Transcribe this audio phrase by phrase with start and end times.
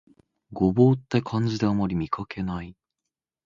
[0.53, 2.75] 牛蒡って漢字であまり見かけない